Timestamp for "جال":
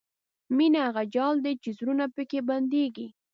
1.15-1.35